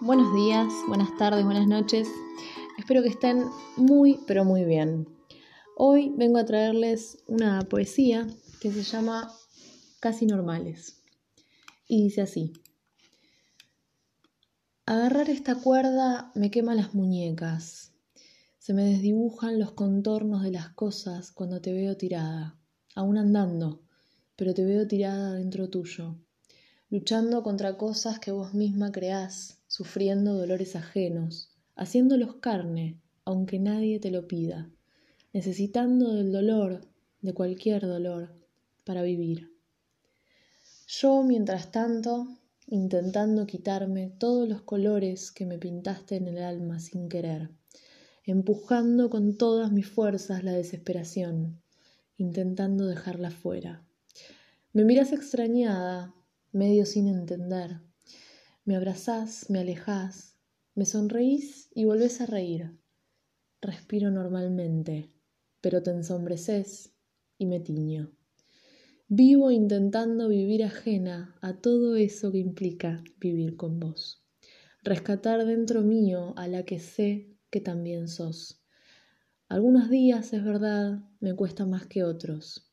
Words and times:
buenos 0.00 0.34
días, 0.34 0.72
buenas 0.88 1.16
tardes, 1.16 1.44
buenas 1.44 1.66
noches. 1.66 2.08
Espero 2.78 3.02
que 3.02 3.08
estén 3.08 3.44
muy, 3.76 4.20
pero 4.26 4.44
muy 4.44 4.64
bien. 4.64 5.08
Hoy 5.76 6.12
vengo 6.16 6.38
a 6.38 6.44
traerles 6.44 7.22
una 7.26 7.60
poesía 7.62 8.26
que 8.60 8.70
se 8.72 8.82
llama 8.82 9.32
Casi 10.00 10.26
Normales. 10.26 11.02
Y 11.88 12.02
dice 12.04 12.22
así. 12.22 12.52
Agarrar 14.84 15.30
esta 15.30 15.54
cuerda 15.56 16.30
me 16.34 16.50
quema 16.50 16.74
las 16.74 16.94
muñecas. 16.94 17.92
Se 18.58 18.74
me 18.74 18.84
desdibujan 18.84 19.58
los 19.58 19.72
contornos 19.72 20.42
de 20.42 20.52
las 20.52 20.70
cosas 20.70 21.32
cuando 21.32 21.60
te 21.60 21.72
veo 21.72 21.96
tirada, 21.96 22.58
aún 22.94 23.18
andando, 23.18 23.82
pero 24.36 24.52
te 24.54 24.64
veo 24.64 24.86
tirada 24.86 25.32
dentro 25.34 25.70
tuyo 25.70 26.18
luchando 26.88 27.42
contra 27.42 27.76
cosas 27.76 28.18
que 28.18 28.30
vos 28.30 28.54
misma 28.54 28.92
creás, 28.92 29.58
sufriendo 29.66 30.34
dolores 30.34 30.76
ajenos, 30.76 31.50
haciéndolos 31.74 32.36
carne, 32.36 33.00
aunque 33.24 33.58
nadie 33.58 33.98
te 33.98 34.10
lo 34.10 34.28
pida, 34.28 34.70
necesitando 35.32 36.14
del 36.14 36.30
dolor, 36.30 36.86
de 37.22 37.34
cualquier 37.34 37.82
dolor, 37.82 38.34
para 38.84 39.02
vivir. 39.02 39.52
Yo, 40.86 41.24
mientras 41.24 41.72
tanto, 41.72 42.28
intentando 42.68 43.46
quitarme 43.46 44.08
todos 44.08 44.48
los 44.48 44.62
colores 44.62 45.32
que 45.32 45.44
me 45.44 45.58
pintaste 45.58 46.16
en 46.16 46.28
el 46.28 46.38
alma 46.38 46.78
sin 46.78 47.08
querer, 47.08 47.50
empujando 48.24 49.10
con 49.10 49.36
todas 49.36 49.72
mis 49.72 49.88
fuerzas 49.88 50.44
la 50.44 50.52
desesperación, 50.52 51.60
intentando 52.16 52.86
dejarla 52.86 53.30
fuera. 53.30 53.84
Me 54.72 54.84
miras 54.84 55.12
extrañada, 55.12 56.14
medio 56.52 56.86
sin 56.86 57.08
entender. 57.08 57.80
Me 58.64 58.76
abrazás, 58.76 59.50
me 59.50 59.60
alejás, 59.60 60.36
me 60.74 60.84
sonreís 60.84 61.70
y 61.74 61.84
volvés 61.84 62.20
a 62.20 62.26
reír. 62.26 62.78
Respiro 63.60 64.10
normalmente, 64.10 65.10
pero 65.60 65.82
te 65.82 65.90
ensombreces 65.90 66.94
y 67.38 67.46
me 67.46 67.60
tiño. 67.60 68.12
Vivo 69.08 69.52
intentando 69.52 70.28
vivir 70.28 70.64
ajena 70.64 71.36
a 71.40 71.60
todo 71.60 71.94
eso 71.94 72.32
que 72.32 72.38
implica 72.38 73.04
vivir 73.18 73.56
con 73.56 73.78
vos. 73.78 74.24
Rescatar 74.82 75.46
dentro 75.46 75.82
mío 75.82 76.34
a 76.36 76.48
la 76.48 76.64
que 76.64 76.80
sé 76.80 77.36
que 77.50 77.60
también 77.60 78.08
sos. 78.08 78.62
Algunos 79.48 79.90
días, 79.90 80.32
es 80.32 80.42
verdad, 80.42 81.08
me 81.20 81.34
cuesta 81.36 81.66
más 81.66 81.86
que 81.86 82.02
otros. 82.02 82.72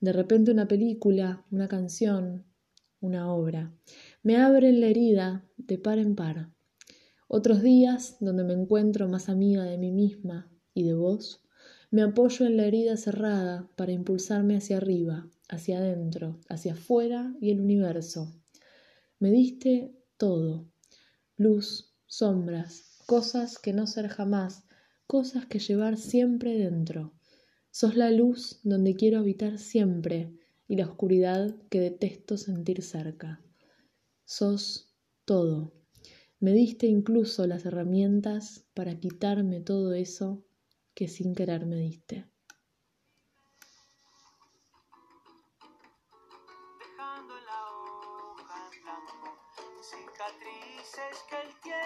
De 0.00 0.14
repente 0.14 0.50
una 0.50 0.66
película, 0.66 1.44
una 1.50 1.68
canción, 1.68 2.46
una 3.00 3.32
obra. 3.32 3.72
Me 4.22 4.36
abren 4.36 4.80
la 4.80 4.86
herida 4.86 5.44
de 5.56 5.78
par 5.78 5.98
en 5.98 6.14
par. 6.14 6.50
Otros 7.28 7.62
días, 7.62 8.16
donde 8.20 8.44
me 8.44 8.54
encuentro 8.54 9.08
más 9.08 9.28
amiga 9.28 9.64
de 9.64 9.78
mí 9.78 9.90
misma 9.90 10.50
y 10.74 10.84
de 10.84 10.94
vos, 10.94 11.42
me 11.90 12.02
apoyo 12.02 12.46
en 12.46 12.56
la 12.56 12.66
herida 12.66 12.96
cerrada 12.96 13.68
para 13.76 13.92
impulsarme 13.92 14.56
hacia 14.56 14.76
arriba, 14.76 15.28
hacia 15.48 15.78
adentro, 15.78 16.40
hacia 16.48 16.72
afuera 16.72 17.34
y 17.40 17.50
el 17.50 17.60
universo. 17.60 18.34
Me 19.18 19.30
diste 19.30 19.94
todo, 20.16 20.68
luz, 21.36 21.94
sombras, 22.06 23.02
cosas 23.06 23.58
que 23.58 23.72
no 23.72 23.86
ser 23.86 24.08
jamás, 24.08 24.64
cosas 25.06 25.46
que 25.46 25.58
llevar 25.58 25.96
siempre 25.96 26.58
dentro. 26.58 27.14
Sos 27.70 27.96
la 27.96 28.10
luz 28.10 28.60
donde 28.64 28.96
quiero 28.96 29.18
habitar 29.18 29.58
siempre, 29.58 30.32
y 30.68 30.76
la 30.76 30.86
oscuridad 30.86 31.54
que 31.70 31.80
detesto 31.80 32.36
sentir 32.36 32.82
cerca. 32.82 33.40
Sos 34.24 34.94
todo. 35.24 35.72
Me 36.40 36.52
diste 36.52 36.86
incluso 36.86 37.46
las 37.46 37.64
herramientas 37.64 38.66
para 38.74 38.98
quitarme 38.98 39.60
todo 39.60 39.94
eso 39.94 40.44
que 40.94 41.08
sin 41.08 41.34
querer 41.34 41.66
me 41.66 41.76
diste. 41.76 42.26
Dejando 46.78 47.34
la 47.34 47.60
hoja 47.70 48.68
en 48.68 49.82
cicatrices 49.82 51.16
que 51.28 51.36
el 51.36 51.50
tiempo. 51.62 51.76